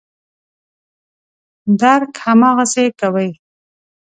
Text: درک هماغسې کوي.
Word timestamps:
درک 1.79 2.13
هماغسې 2.25 2.85
کوي. 2.99 3.29